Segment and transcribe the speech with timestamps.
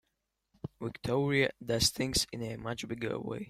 [0.81, 3.39] Victoria does things in a much bigger way.